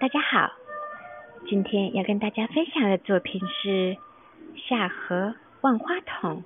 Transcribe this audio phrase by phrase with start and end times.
[0.00, 0.52] 大家好，
[1.48, 3.68] 今天要跟大家分享的作品是
[4.54, 6.44] 《夏荷万花筒》。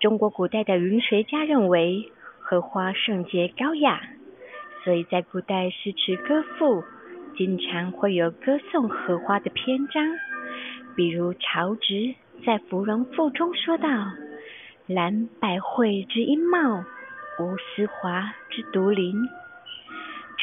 [0.00, 2.10] 中国古代的文学家认为
[2.40, 4.00] 荷花圣洁高雅，
[4.82, 6.82] 所以在古代诗词歌赋
[7.36, 10.04] 经常会有歌颂荷花的篇章。
[10.96, 13.88] 比如曹植在《芙蓉赋》中说道
[14.88, 16.84] ：“兰百卉之英茂，
[17.38, 19.14] 无丝华之独灵。”《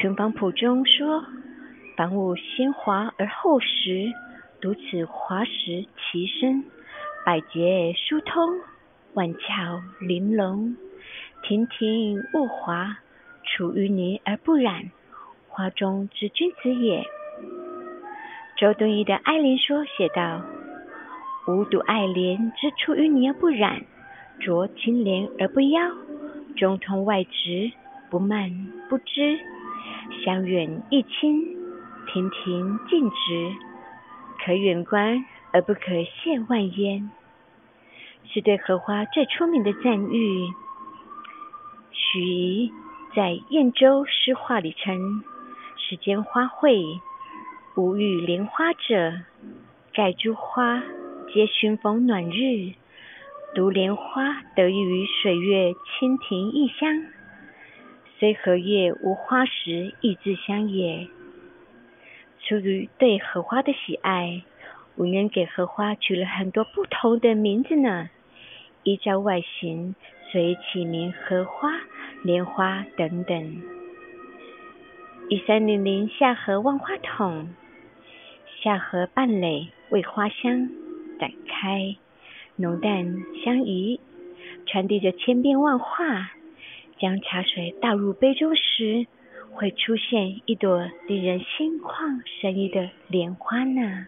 [0.02, 1.24] 群芳谱》中说
[1.96, 4.12] ：“凡物先华而后实，
[4.60, 6.64] 独此华实其身，
[7.24, 8.62] 百节疏通，
[9.14, 10.76] 万窍玲珑。
[11.44, 12.98] 亭亭物华，
[13.44, 14.90] 出淤泥而不染，
[15.50, 17.06] 花中之君子也。”
[18.58, 20.42] 周敦颐的《爱莲说》写道
[21.48, 23.84] ：“吾独爱莲之出淤泥而不染，
[24.40, 25.80] 濯清涟而不妖，
[26.58, 27.72] 中通外直，
[28.10, 28.50] 不蔓
[28.90, 29.40] 不枝。”
[30.24, 31.42] 香远益清，
[32.08, 33.56] 亭亭净植，
[34.46, 37.10] 可远观而不可亵玩焉。
[38.34, 40.48] 是对荷花最出名的赞誉。
[41.92, 42.72] 徐
[43.16, 45.24] 在《燕州诗话》里称
[45.76, 47.00] ：“世间花卉，
[47.76, 49.14] 无与莲花者。
[49.94, 50.82] 盖诸花
[51.34, 52.74] 皆熏风暖日，
[53.54, 57.04] 独莲花得益于水月清庭异香。”
[58.22, 61.08] 虽荷叶无花时，亦自香也。
[62.44, 64.44] 出于对荷花的喜爱，
[64.96, 68.12] 文人给荷花取了很多不同的名字呢。
[68.84, 69.96] 依照外形，
[70.32, 71.72] 所以起名荷花、
[72.22, 73.64] 莲花等等。
[75.28, 77.50] 一三零零夏荷万花筒，
[78.62, 80.70] 夏荷瓣蕾为花香
[81.20, 81.96] 展开，
[82.58, 84.00] 浓淡相宜，
[84.68, 86.30] 传递着千变万化。
[87.02, 89.08] 将茶水倒入杯中时，
[89.50, 94.06] 会出现一朵令人心旷神怡的莲花呢。